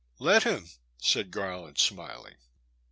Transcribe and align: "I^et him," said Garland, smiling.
"I^et 0.29 0.41
him," 0.41 0.67
said 0.97 1.29
Garland, 1.29 1.77
smiling. 1.77 2.33